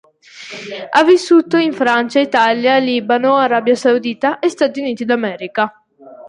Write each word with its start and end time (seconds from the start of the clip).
Ha 0.89 1.03
vissuto 1.03 1.57
in 1.57 1.73
Francia, 1.73 2.19
Italia, 2.19 2.79
Libano, 2.79 3.35
Arabia 3.37 3.75
Saudita, 3.75 4.39
e 4.39 4.49
Stati 4.49 4.79
Uniti 4.79 5.05
d'America. 5.05 5.85